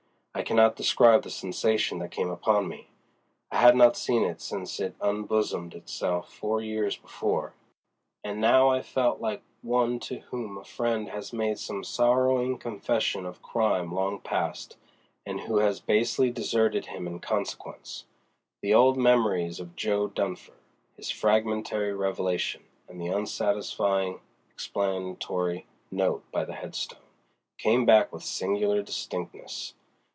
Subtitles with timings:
[0.33, 2.87] I can not describe the sensation that came upon me:
[3.51, 7.53] I had not seen it since it unbosomed itself four years before,
[8.23, 13.25] and now I felt like one to whom a friend has made some sorrowing confession
[13.25, 14.77] of crime long past,
[15.25, 18.05] and who has basely deserted him in consequence.
[18.61, 20.07] The old memories of Jo.
[20.07, 20.53] Dunfer,
[20.95, 26.99] his fragmentary revelation, and the unsatisfying explanatory note by the headstone,
[27.57, 29.73] came back with singular distinctness.